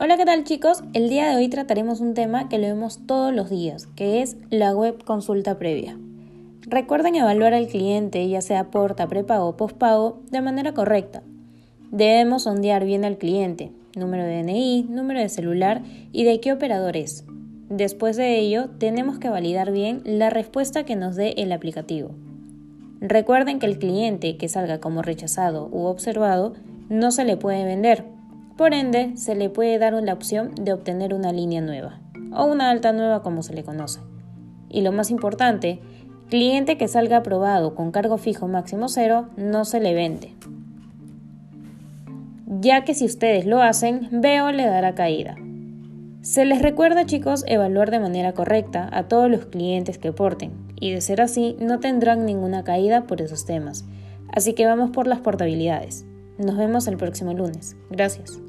[0.00, 0.84] Hola, ¿qué tal chicos?
[0.92, 4.36] El día de hoy trataremos un tema que lo vemos todos los días, que es
[4.48, 5.98] la web consulta previa.
[6.60, 11.24] Recuerden evaluar al cliente, ya sea porta, prepago o postpago, de manera correcta.
[11.90, 16.96] Debemos sondear bien al cliente, número de DNI, número de celular y de qué operador
[16.96, 17.24] es.
[17.68, 22.10] Después de ello, tenemos que validar bien la respuesta que nos dé el aplicativo.
[23.00, 26.54] Recuerden que el cliente que salga como rechazado u observado
[26.88, 28.04] no se le puede vender
[28.58, 32.00] por ende, se le puede dar la opción de obtener una línea nueva
[32.32, 34.00] o una alta nueva como se le conoce.
[34.68, 35.78] Y lo más importante,
[36.28, 40.34] cliente que salga aprobado con cargo fijo máximo cero no se le vende.
[42.60, 45.36] Ya que si ustedes lo hacen, veo le dará caída.
[46.20, 50.90] Se les recuerda chicos evaluar de manera correcta a todos los clientes que porten y
[50.90, 53.84] de ser así no tendrán ninguna caída por esos temas.
[54.32, 56.04] Así que vamos por las portabilidades.
[56.38, 57.76] Nos vemos el próximo lunes.
[57.88, 58.40] Gracias.